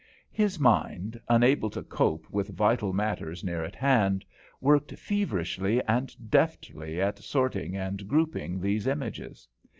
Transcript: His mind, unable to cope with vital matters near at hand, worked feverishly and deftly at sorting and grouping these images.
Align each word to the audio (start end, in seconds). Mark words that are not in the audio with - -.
His 0.31 0.57
mind, 0.59 1.21
unable 1.29 1.69
to 1.69 1.83
cope 1.83 2.27
with 2.31 2.57
vital 2.57 2.91
matters 2.91 3.43
near 3.43 3.63
at 3.63 3.75
hand, 3.75 4.25
worked 4.59 4.93
feverishly 4.97 5.79
and 5.83 6.31
deftly 6.31 6.99
at 6.99 7.19
sorting 7.19 7.77
and 7.77 8.07
grouping 8.07 8.59
these 8.61 8.87
images. 8.87 9.47